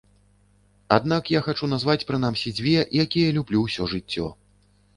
Аднак 0.97 1.29
я 1.33 1.41
хачу 1.49 1.69
назваць 1.75 2.07
прынамсі 2.13 2.55
дзве, 2.63 2.75
якія 3.07 3.29
люблю 3.39 3.57
ўсё 3.69 3.83
жыццё. 3.95 4.27